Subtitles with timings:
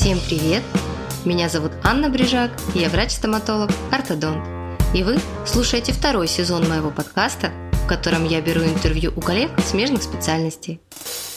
[0.00, 0.62] Всем привет!
[1.26, 4.42] Меня зовут Анна Брижак, я врач-стоматолог, ортодонт.
[4.94, 7.52] И вы слушаете второй сезон моего подкаста,
[7.84, 10.80] в котором я беру интервью у коллег смежных специальностей.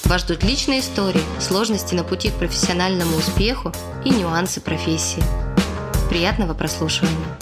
[0.05, 3.74] Вас ждут личные истории, сложности на пути к профессиональному успеху
[4.06, 5.22] и нюансы профессии.
[6.10, 7.38] Приятного прослушивания!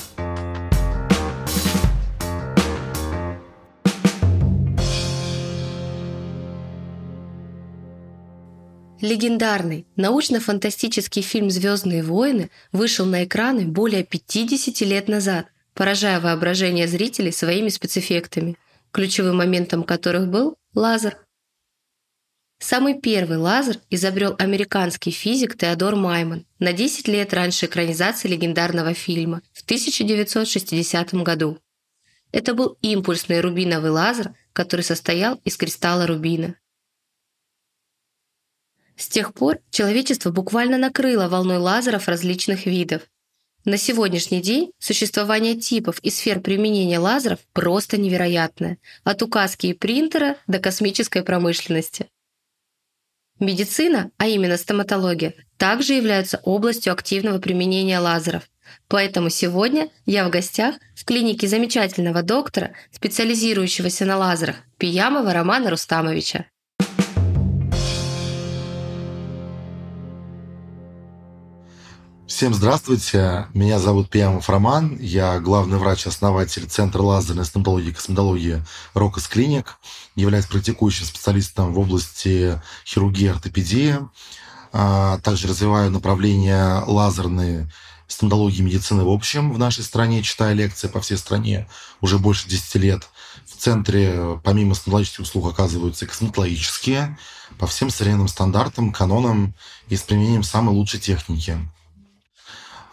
[9.02, 17.32] Легендарный научно-фантастический фильм «Звездные войны» вышел на экраны более 50 лет назад, поражая воображение зрителей
[17.32, 18.58] своими спецэффектами,
[18.92, 21.18] ключевым моментом которых был лазер.
[22.60, 29.42] Самый первый лазер изобрел американский физик Теодор Майман на 10 лет раньше экранизации легендарного фильма
[29.52, 31.58] в 1960 году.
[32.32, 36.56] Это был импульсный рубиновый лазер, который состоял из кристалла рубина.
[39.02, 43.02] С тех пор человечество буквально накрыло волной лазеров различных видов.
[43.66, 50.38] На сегодняшний день существование типов и сфер применения лазеров просто невероятное, от указки и принтера
[50.46, 52.10] до космической промышленности.
[53.40, 58.52] Медицина, а именно стоматология, также является областью активного применения лазеров.
[58.88, 66.46] Поэтому сегодня я в гостях в клинике замечательного доктора, специализирующегося на лазерах, Пиямова Романа Рустамовича.
[72.32, 79.28] Всем здравствуйте, меня зовут Пиамов Роман, я главный врач-основатель Центра лазерной стоматологии и косметологии Рокос
[79.28, 79.78] Клиник,
[80.16, 83.98] являюсь практикующим специалистом в области хирургии и ортопедии,
[84.72, 87.70] а, также развиваю направление лазерной
[88.08, 91.68] стоматологии медицины в общем в нашей стране, читаю лекции по всей стране
[92.00, 93.10] уже больше 10 лет.
[93.46, 97.18] В центре помимо стоматологических услуг оказываются косметологические.
[97.60, 99.54] По всем современным стандартам, канонам
[99.90, 101.60] и с применением самой лучшей техники.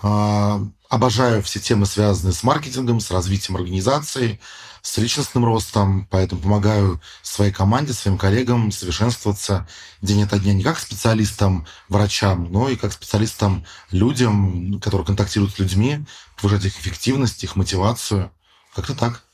[0.00, 4.40] А, обожаю все темы, связанные с маркетингом, с развитием организации,
[4.82, 9.68] с личностным ростом, поэтому помогаю своей команде, своим коллегам совершенствоваться
[10.00, 15.58] день ото дня не как специалистам, врачам, но и как специалистам, людям, которые контактируют с
[15.58, 16.04] людьми,
[16.40, 18.30] повышать их эффективность, их мотивацию.
[18.74, 19.24] Как-то так.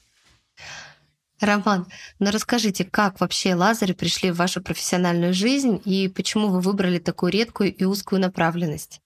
[1.41, 1.87] Роман,
[2.21, 7.33] ну расскажите, как вообще лазеры пришли в вашу профессиональную жизнь и почему вы выбрали такую
[7.33, 9.01] редкую и узкую направленность?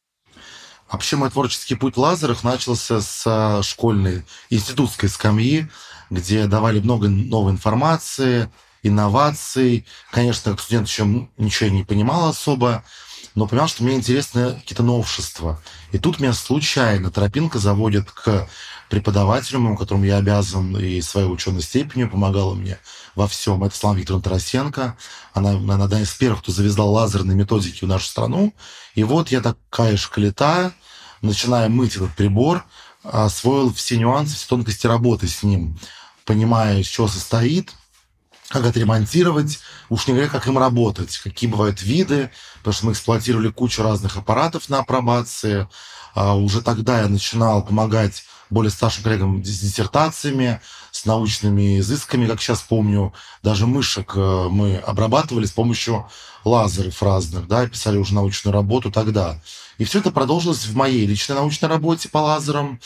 [0.90, 5.68] Вообще мой творческий путь в лазерах начался с школьной институтской скамьи,
[6.10, 8.50] где давали много новой информации,
[8.82, 9.86] инноваций.
[10.10, 12.84] Конечно, как студент еще ничего не понимал особо,
[13.34, 15.60] но понимал, что мне интересны какие-то новшества.
[15.92, 18.48] И тут меня случайно тропинка заводит к
[18.88, 22.78] преподавателю, которому я обязан и своей ученой степенью, помогала мне
[23.14, 23.62] во всем.
[23.64, 24.96] Это Слава Викторовна Тарасенко.
[25.34, 28.54] Она, наверное, одна из первых, кто завязал лазерные методики в нашу страну.
[28.94, 30.72] И вот я такая шкалета,
[31.22, 32.64] начиная мыть этот прибор,
[33.02, 35.78] освоил все нюансы, все тонкости работы с ним,
[36.24, 37.72] понимая, из чего состоит,
[38.48, 43.50] как отремонтировать, уж не говоря, как им работать, какие бывают виды, потому что мы эксплуатировали
[43.50, 45.68] кучу разных аппаратов на апробации.
[46.14, 50.60] А уже тогда я начинал помогать более старшим коллегам с диссертациями,
[50.90, 53.12] с научными изысками, как сейчас помню.
[53.42, 56.08] Даже мышек э, мы обрабатывали с помощью
[56.44, 59.40] лазеров разных, да, писали уже научную работу тогда.
[59.78, 62.80] И все это продолжилось в моей личной научной работе по лазерам,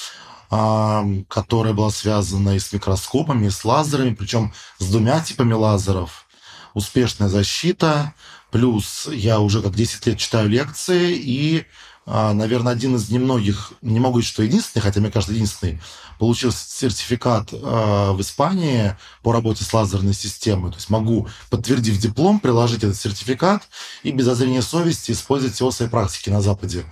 [0.51, 6.27] а, которая была связана и с микроскопами, и с лазерами, причем с двумя типами лазеров.
[6.75, 8.15] Успешная защита,
[8.51, 11.67] плюс я уже как 10 лет читаю лекции и
[12.07, 15.81] наверное, один из немногих, не могу говорить, что единственный, хотя, мне кажется, единственный,
[16.19, 20.71] получил сертификат а, в Испании по работе с лазерной системой.
[20.71, 23.63] То есть могу, подтвердив диплом, приложить этот сертификат
[24.03, 26.85] и без зазрения совести использовать его в своей практике на Западе.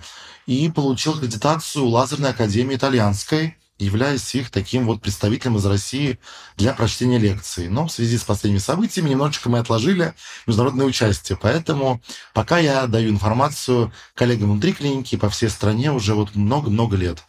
[0.47, 6.19] И получил аккредитацию Лазерной академии итальянской, являясь их таким вот представителем из России
[6.55, 7.67] для прочтения лекций.
[7.67, 10.13] Но в связи с последними событиями немножечко мы отложили
[10.45, 11.37] международное участие.
[11.41, 12.01] Поэтому
[12.33, 17.23] пока я даю информацию коллегам внутри клиники по всей стране уже вот много-много лет.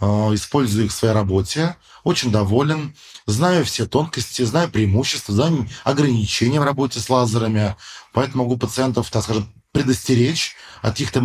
[0.00, 2.94] Э, использую их в своей работе, очень доволен,
[3.26, 7.76] знаю все тонкости, знаю преимущества, знаю ограничения в работе с лазерами,
[8.12, 11.20] поэтому могу пациентов, так скажем, предостеречь от каких-то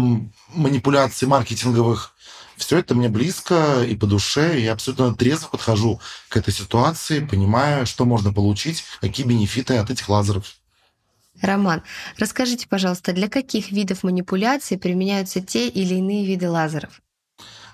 [0.54, 2.14] манипуляций маркетинговых,
[2.60, 7.20] все это мне близко и по душе, и я абсолютно трезво подхожу к этой ситуации,
[7.20, 10.56] понимая, что можно получить, какие бенефиты от этих лазеров.
[11.42, 11.84] Роман,
[12.18, 17.02] расскажите, пожалуйста, для каких видов манипуляций применяются те или иные виды лазеров?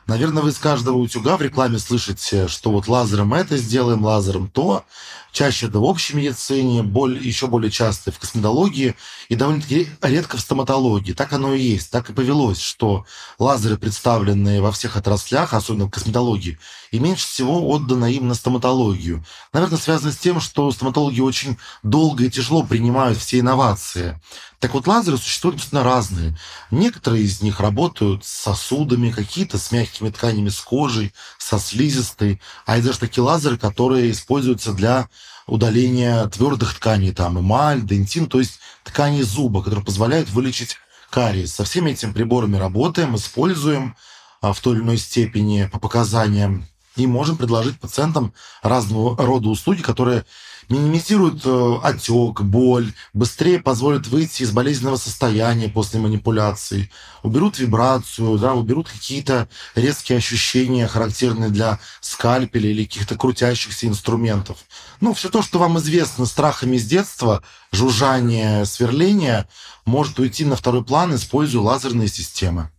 [0.08, 4.84] Наверное, вы с каждого утюга в рекламе слышите, что вот лазером это сделаем, лазером то.
[5.32, 8.96] Чаще это в общей медицине, более, еще более часто в косметологии
[9.30, 11.12] и довольно-таки редко в стоматологии.
[11.12, 11.90] Так оно и есть.
[11.90, 13.06] Так и повелось, что
[13.40, 16.60] лазеры, представленные во всех отраслях, особенно в косметологии,
[16.92, 19.26] и меньше всего отдано им на стоматологию.
[19.52, 24.22] Наверное, связано с тем, что стоматологи очень долго и тяжело принимают все инновации.
[24.66, 26.36] Так вот, лазеры существуют действительно разные.
[26.72, 32.42] Некоторые из них работают с сосудами, какие-то с мягкими тканями, с кожей, со слизистой.
[32.66, 35.08] А есть даже такие лазеры, которые используются для
[35.46, 40.78] удаления твердых тканей, там эмаль, дентин, то есть ткани зуба, которые позволяют вылечить
[41.12, 41.54] кариес.
[41.54, 43.96] Со всеми этими приборами работаем, используем
[44.42, 46.66] а, в той или иной степени по показаниям
[46.96, 48.34] и можем предложить пациентам
[48.64, 50.26] разного рода услуги, которые
[50.70, 56.92] минимизируют э, отек, боль, быстрее позволят выйти из болезненного состояния после манипуляций,
[57.24, 64.58] уберут вибрацию, да, уберут какие-то резкие ощущения, характерные для скальпеля или каких-то крутящихся инструментов.
[65.02, 69.48] Ну, все то, что вам известно страхами с детства, жужжание, сверление,
[69.86, 72.72] может уйти на второй план, используя лазерные системы.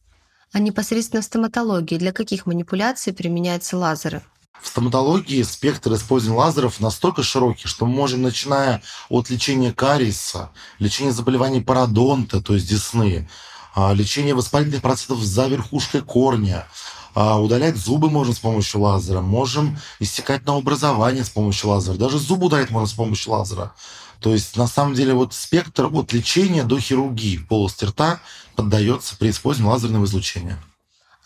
[0.52, 4.22] А непосредственно в стоматологии для каких манипуляций применяются лазеры?
[4.60, 11.12] В стоматологии спектр использования лазеров настолько широкий, что мы можем, начиная от лечения кариеса, лечения
[11.12, 13.28] заболеваний пародонта, то есть десны,
[13.74, 16.66] а, лечения воспалительных процессов за верхушкой корня,
[17.14, 22.18] а, удалять зубы можем с помощью лазера, можем иссекать на образование с помощью лазера, даже
[22.18, 23.72] зубы удалять можно с помощью лазера.
[24.20, 28.20] То есть, на самом деле, вот спектр от лечения до хирургии полости рта
[28.54, 30.58] поддается при использовании лазерного излучения.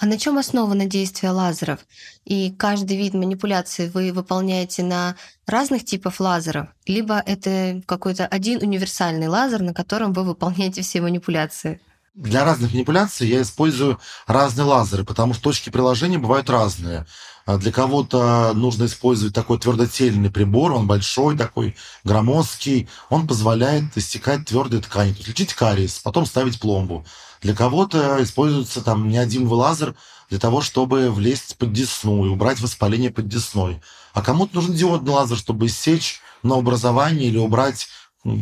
[0.00, 1.86] А на чем основано действие лазеров?
[2.24, 5.14] И каждый вид манипуляции вы выполняете на
[5.46, 11.82] разных типов лазеров, либо это какой-то один универсальный лазер, на котором вы выполняете все манипуляции?
[12.14, 17.06] Для разных манипуляций я использую разные лазеры, потому что точки приложения бывают разные.
[17.46, 24.46] А для кого-то нужно использовать такой твердотельный прибор, он большой такой, громоздкий, он позволяет иссекать
[24.46, 27.06] твердые ткани, то есть лечить кариес, потом ставить пломбу.
[27.42, 29.94] Для кого-то используется там неодимовый лазер
[30.30, 33.80] для того, чтобы влезть под десну и убрать воспаление под десной.
[34.14, 37.88] А кому-то нужен диодный лазер, чтобы иссечь на образование или убрать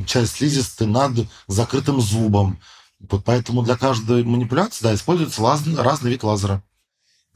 [0.07, 1.13] часть слизистой над
[1.47, 2.59] закрытым зубом.
[3.01, 5.63] Вот поэтому для каждой манипуляции да, используется лаз...
[5.77, 6.63] разный вид лазера.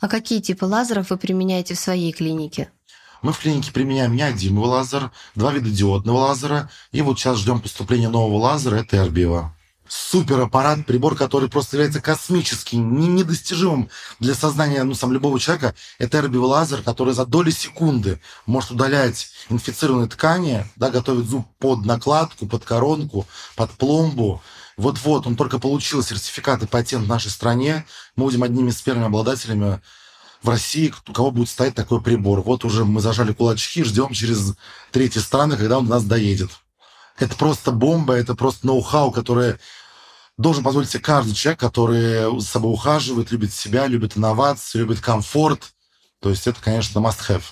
[0.01, 2.71] А какие типы лазеров вы применяете в своей клинике?
[3.23, 8.09] Мы в клинике применяем неодимовый лазер, два вида диодного лазера, и вот сейчас ждем поступления
[8.09, 9.55] нового лазера, это Эрбиева
[9.93, 15.75] супер аппарат, прибор, который просто является космическим, недостижимым для сознания ну, сам любого человека.
[15.99, 21.85] Это эрбиевый лазер, который за доли секунды может удалять инфицированные ткани, да, готовить зуб под
[21.85, 24.43] накладку, под коронку, под пломбу.
[24.77, 27.85] Вот-вот, он только получил сертификат и патент в нашей стране.
[28.17, 29.81] Мы будем одними из первыми обладателями
[30.43, 32.41] в России, у кого будет стоять такой прибор.
[32.43, 34.55] Вот уже мы зажали кулачки, ждем через
[34.91, 36.51] третьи страны, когда он до нас доедет.
[37.19, 39.59] Это просто бомба, это просто ноу-хау, которое
[40.39, 45.73] должен позволить себе каждый человек, который за собой ухаживает, любит себя, любит инновации, любит комфорт.
[46.21, 47.43] То есть это, конечно, must-have.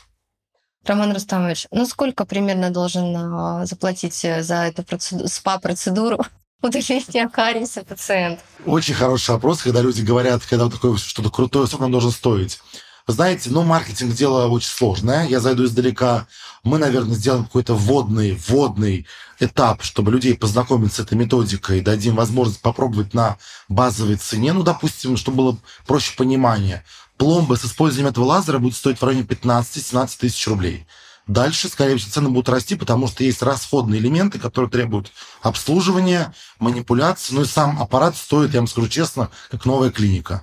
[0.86, 6.24] Роман Рустамович, ну сколько примерно должен а, заплатить э, за эту процеду- СПА-процедуру
[6.62, 8.40] удаления кариеса пациент?
[8.66, 12.60] Очень хороший вопрос, когда люди говорят, когда вот такое что-то крутое, сколько нам должен стоить.
[13.06, 15.26] Знаете, ну, маркетинг дело очень сложное.
[15.26, 16.26] Я зайду издалека.
[16.62, 19.06] Мы, наверное, сделаем какой-то вводный, вводный
[19.40, 25.16] этап, чтобы людей познакомить с этой методикой, дадим возможность попробовать на базовой цене, ну, допустим,
[25.16, 26.84] чтобы было проще понимание.
[27.16, 30.86] Пломба с использованием этого лазера будет стоить в районе 15-17 тысяч рублей.
[31.30, 37.34] Дальше, скорее всего, цены будут расти, потому что есть расходные элементы, которые требуют обслуживания, манипуляции.
[37.36, 40.42] Ну и сам аппарат стоит, я вам скажу честно, как новая клиника.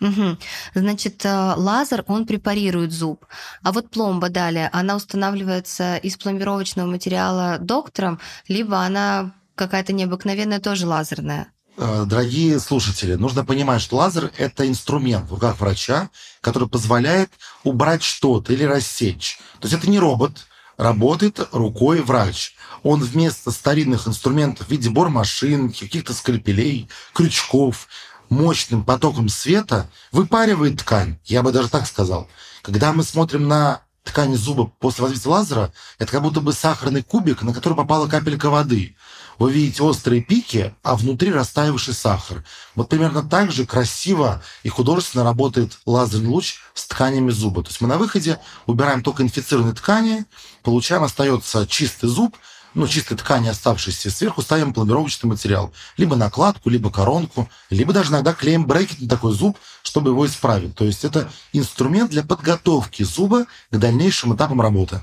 [0.00, 0.36] Угу.
[0.74, 3.26] Значит, э, лазер, он препарирует зуб.
[3.64, 10.86] А вот пломба далее, она устанавливается из пломбировочного материала доктором, либо она какая-то необыкновенная, тоже
[10.86, 11.48] лазерная?
[11.82, 16.10] Э, дорогие слушатели, нужно понимать, что лазер– это инструмент в руках врача,
[16.42, 17.30] который позволяет
[17.64, 19.38] убрать что-то или рассечь.
[19.60, 20.46] То есть это не робот,
[20.76, 22.54] работает рукой врач.
[22.82, 27.88] Он вместо старинных инструментов в виде бормашинки, каких-то скальпелей, крючков–
[28.30, 31.18] мощным потоком света выпаривает ткань.
[31.24, 32.28] Я бы даже так сказал.
[32.62, 37.42] Когда мы смотрим на ткань зуба после воздействия лазера, это как будто бы сахарный кубик,
[37.42, 38.96] на который попала капелька воды.
[39.40, 42.44] Вы видите острые пики, а внутри растаявший сахар.
[42.74, 47.62] Вот примерно так же красиво и художественно работает лазерный луч с тканями зуба.
[47.62, 50.26] То есть мы на выходе убираем только инфицированные ткани,
[50.62, 52.36] получаем, остается чистый зуб,
[52.74, 55.72] ну, чистой ткани оставшейся, сверху ставим пломбировочный материал.
[55.96, 60.74] Либо накладку, либо коронку, либо даже иногда клеим брекет на такой зуб, чтобы его исправить.
[60.74, 65.00] То есть это инструмент для подготовки зуба к дальнейшим этапам работы.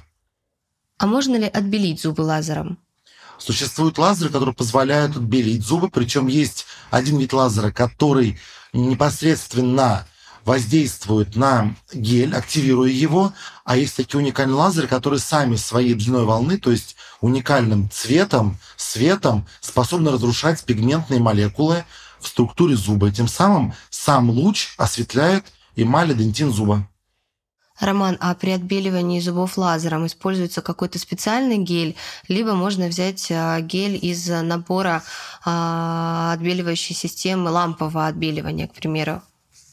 [1.00, 2.78] А можно ли отбелить зубы лазером?
[3.38, 8.40] Существуют лазеры, которые позволяют отбелить зубы, причем есть один вид лазера, который
[8.74, 10.08] непосредственно
[10.44, 13.34] воздействует на гель, активируя его,
[13.66, 19.46] а есть такие уникальные лазеры, которые сами своей длиной волны, то есть уникальным цветом, светом
[19.60, 21.84] способны разрушать пигментные молекулы
[22.22, 23.12] в структуре зуба.
[23.12, 26.88] Тем самым сам луч осветляет эмаль и дентин зуба.
[27.80, 31.96] Роман, а при отбеливании зубов лазером используется какой-то специальный гель,
[32.28, 35.04] либо можно взять а, гель из набора
[35.46, 39.22] а, отбеливающей системы лампового отбеливания, к примеру?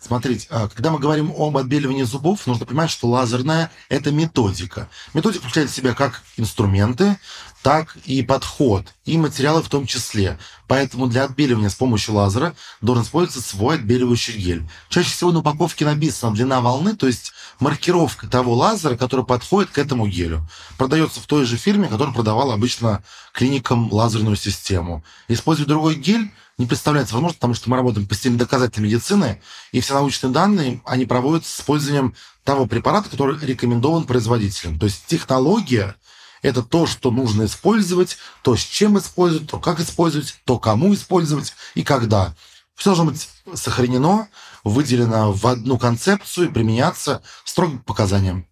[0.05, 4.91] Смотрите, а, когда мы говорим об отбеливании зубов, нужно понимать, что лазерная– это методика.
[5.15, 7.17] Методика включает в себя как инструменты,
[7.63, 10.39] так и подход, и материалы в том числе.
[10.69, 14.69] Поэтому для отбеливания с помощью лазера должен использоваться свой отбеливающий гель.
[14.91, 19.79] Чаще всего на упаковке написана длина волны, то есть маркировка того лазера, который подходит к
[19.79, 20.47] этому гелю.
[20.77, 25.03] Продается в той же фирме, которая продавала обычно клиникам лазерную систему.
[25.29, 29.41] Использовать другой гель не представляется возможным, потому что мы работаем по системе доказательной медицины,
[29.73, 34.79] и все научные данные, они проводятся с использованием того препарата, который рекомендован производителем.
[34.79, 35.97] То есть технология–
[36.43, 41.55] это то, что нужно использовать, то, с чем использовать, то, как использовать, то, кому использовать
[41.75, 42.35] и когда.
[42.75, 44.29] Все должно быть сохранено,
[44.63, 48.47] выделено в одну концепцию и применяться строго по показаниям.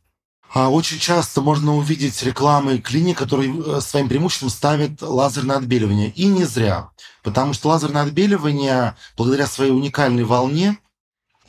[0.54, 6.10] А очень часто можно увидеть рекламы клиник, которые э, своим преимуществом ставят лазерное отбеливание.
[6.10, 6.90] И не зря.
[7.22, 10.76] Потому что лазерное отбеливание, благодаря своей уникальной волне,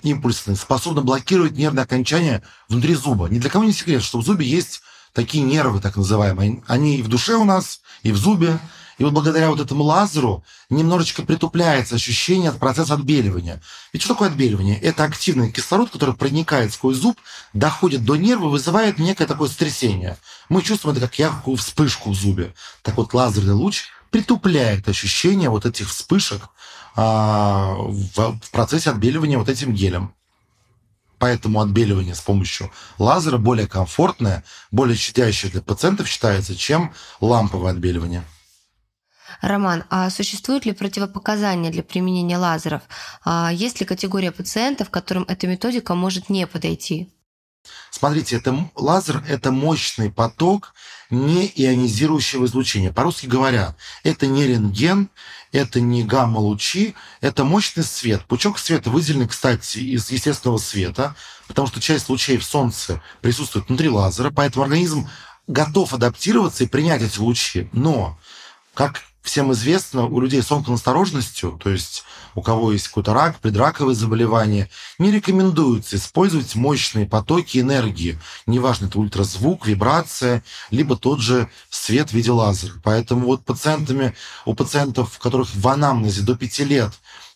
[0.04, 3.28] импульсной, способно блокировать нервные окончания внутри зуба.
[3.28, 4.82] Ни для кого не секрет, что в зубе есть
[5.12, 6.64] такие нервы, так называемые.
[6.68, 8.58] Они и в душе у нас, и в зубе.
[8.98, 13.62] И вот благодаря вот этому лазеру немножечко притупляется ощущение от процесса отбеливания.
[13.92, 14.80] Ведь что такое отбеливание?
[14.80, 17.20] Это активный кислород, который проникает сквозь зуб,
[17.54, 20.18] доходит до нерва, вызывает некое такое сотрясение.
[20.50, 22.54] Мы чувствуем это как яркую вспышку в зубе.
[22.82, 26.50] Так вот, лазерный луч притупляет ощущение вот этих вспышек
[26.96, 30.14] а, в, в процессе отбеливания вот этим гелем.
[31.18, 32.70] Поэтому отбеливание с помощью
[33.00, 38.24] лазера более комфортное, более щадящее для пациентов считается, чем ламповое отбеливание.
[39.42, 42.84] Роман, а существуют ли противопоказания для применения лазеров?
[43.24, 47.10] А есть ли категория пациентов, которым эта методика может не подойти?
[47.92, 50.74] Смотрите, это, лазер– это мощный поток
[51.10, 52.92] неионизирующего излучения.
[52.92, 55.10] По-русски говоря, это не рентген,
[55.52, 58.26] это не гамма-лучи, это мощный свет.
[58.26, 61.16] Пучок света выделен, кстати, из естественного света,
[61.48, 65.08] потому что часть лучей в Солнце присутствует внутри лазера, поэтому организм
[65.48, 67.70] готов адаптироваться и принять эти лучи.
[67.74, 68.20] Но,
[68.74, 72.04] как всем известно, у людей с онконасторожностью, то есть
[72.36, 78.20] у кого есть какой-то рак, предраковые заболевания, не рекомендуется использовать мощные потоки энергии.
[78.46, 82.74] Неважно, это ультразвук, вибрация, либо тот же свет в виде лазера.
[82.84, 84.14] Поэтому вот пациентами,
[84.46, 86.92] у пациентов, у которых в анамнезе до 5 лет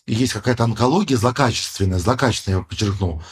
[0.06, 3.22] есть какая-то онкология злокачественная, злокачественная, я подчеркну,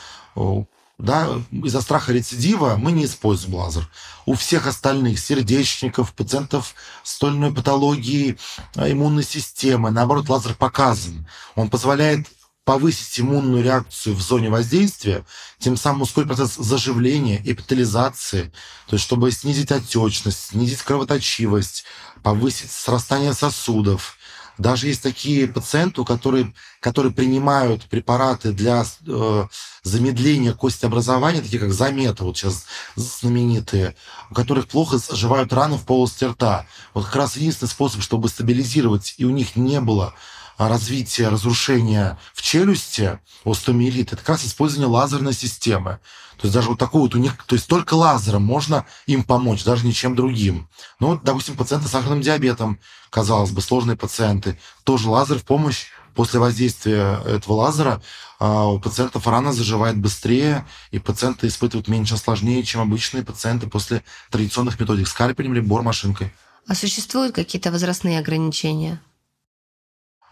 [0.99, 3.89] да, из-за страха рецидива мы не используем лазер.
[4.25, 8.39] У всех остальных сердечников, пациентов с той патологией
[8.75, 11.27] а, иммунной системы, наоборот, лазер показан.
[11.55, 12.27] Он позволяет
[12.65, 15.25] повысить иммунную реакцию в зоне воздействия,
[15.61, 18.53] тем самым ускорить процесс заживления, эпитализации,
[18.89, 21.85] то есть чтобы снизить отечность, снизить кровоточивость,
[22.25, 24.17] повысить срастание сосудов,
[24.59, 29.47] даже есть такие пациенты, которые, которые принимают препараты для э,
[29.83, 33.95] замедления костеобразования, такие как замета, вот сейчас знаменитые,
[34.31, 36.67] у которых плохо заживают раны в полости рта.
[36.95, 40.15] Вот как раз единственный способ, чтобы стабилизировать, и у них не было
[40.59, 45.99] развития разрушения в челюсти, остеомиелит, это как раз использование лазерной системы.
[46.39, 49.65] То есть даже вот такой вот у них, то есть только лазером можно им помочь,
[49.65, 50.69] даже ничем другим.
[51.01, 52.79] Ну вот, допустим, пациенты с сахарным диабетом,
[53.11, 58.03] казалось бы, сложные пациенты, тоже лазер в помощь после воздействия этого лазера
[58.39, 64.03] а, у пациентов рана заживает быстрее, и пациенты испытывают меньше осложнений, чем обычные пациенты после
[64.31, 66.33] традиционных методик скальпелем или бормашинкой.
[66.67, 69.01] А существуют какие-то возрастные ограничения?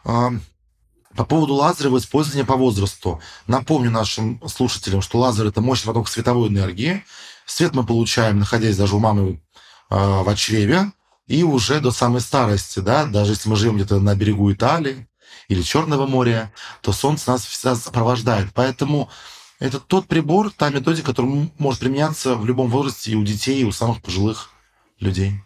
[0.04, 0.30] А,
[1.16, 3.20] по поводу лазерного использования по возрасту.
[3.46, 7.04] Напомню нашим слушателям, что лазер– это мощный поток световой энергии.
[7.46, 9.40] Свет мы получаем, находясь даже у мамы
[9.90, 10.92] э, в чреве,
[11.26, 15.08] и уже до самой старости, да, даже если мы живем где-то на берегу Италии
[15.48, 18.48] или Черного моря, то солнце нас всегда сопровождает.
[18.52, 19.08] Поэтому
[19.60, 23.64] это тот прибор, та методика, которая может применяться в любом возрасте и у детей, и
[23.64, 24.50] у самых пожилых
[24.98, 25.43] людей.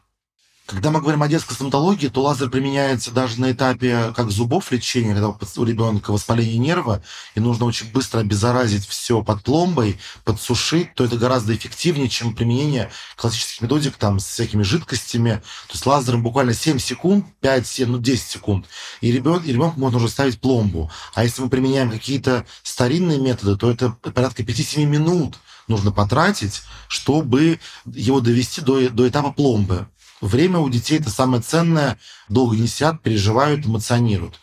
[0.68, 5.14] Когда мы говорим о детской стоматологии, то лазер применяется даже на этапе как зубов лечения,
[5.14, 7.02] когда у ребенка воспаление нерва,
[7.34, 12.90] и нужно очень быстро обеззаразить все под пломбой, подсушить, то это гораздо эффективнее, чем применение
[13.16, 15.40] классических методик там, с всякими жидкостями.
[15.68, 18.66] То есть лазером буквально 7 секунд, 5, 7, ну 10 секунд,
[19.00, 20.90] и, ребен, и можно уже ставить пломбу.
[21.14, 27.58] А если мы применяем какие-то старинные методы, то это порядка 5-7 минут нужно потратить, чтобы
[27.86, 29.88] его довести до, до этапа пломбы.
[30.20, 31.98] Время у детей это самое ценное,
[32.28, 34.40] долго не сидят, переживают, эмоционируют.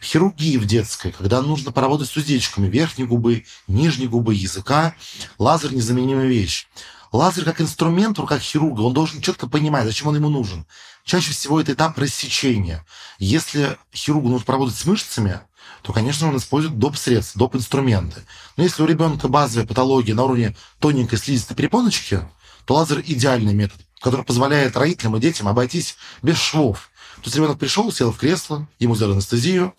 [0.00, 4.94] Хирургии в детской, когда нужно поработать с уздечками верхней губы, нижней губы, языка,
[5.38, 6.66] лазер незаменимая вещь.
[7.10, 10.66] Лазер как инструмент в руках хирурга, он должен четко понимать, зачем он ему нужен.
[11.04, 12.84] Чаще всего это этап рассечения.
[13.18, 15.40] Если хирургу нужно поработать с мышцами,
[15.82, 16.96] то, конечно, он использует доп.
[16.96, 17.56] средства, доп.
[17.56, 18.22] инструменты.
[18.56, 22.20] Но если у ребенка базовая патология на уровне тоненькой слизистой перепоночки,
[22.66, 26.90] то лазер идеальный метод который позволяет родителям и детям обойтись без швов.
[27.16, 29.74] То есть ребенок пришел, сел в кресло, ему сделали анестезию,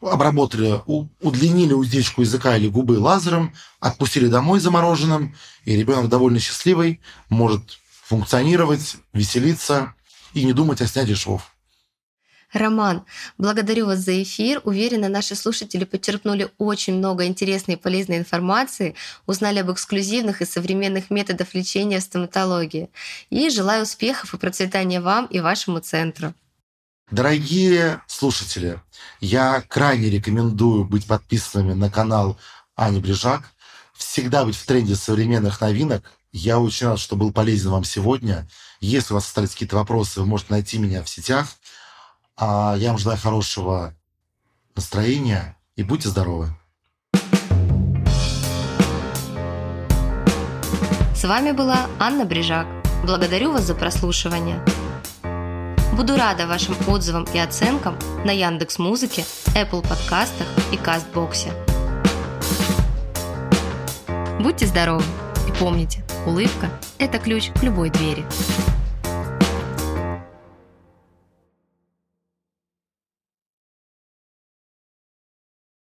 [0.00, 0.80] обработали,
[1.20, 8.96] удлинили уздечку языка или губы лазером, отпустили домой замороженным, и ребенок довольно счастливый, может функционировать,
[9.12, 9.94] веселиться
[10.34, 11.49] и не думать о снятии швов.
[12.52, 13.04] Роман,
[13.38, 14.60] благодарю вас за эфир.
[14.64, 21.10] Уверена, наши слушатели почерпнули очень много интересной и полезной информации, узнали об эксклюзивных и современных
[21.10, 22.90] методах лечения в стоматологии.
[23.30, 26.34] И желаю успехов и процветания вам и вашему центру.
[27.12, 28.80] Дорогие слушатели,
[29.20, 32.36] я крайне рекомендую быть подписанными на канал
[32.74, 33.42] Ани Брижак,
[33.94, 36.10] всегда быть в тренде современных новинок.
[36.32, 38.48] Я очень рад, что был полезен вам сегодня.
[38.80, 41.46] Если у вас остались какие-то вопросы, вы можете найти меня в сетях–
[42.40, 43.94] а я вам желаю хорошего
[44.74, 46.48] настроения и будьте здоровы.
[51.14, 52.66] С вами была Анна Брижак.
[53.04, 54.64] Благодарю вас за прослушивание.
[55.94, 61.52] Буду рада вашим отзывам и оценкам на Яндекс Музыке, Apple подкастах и Кастбоксе.
[64.40, 65.04] Будьте здоровы
[65.46, 68.24] и помните, улыбка– это ключ к любой двери.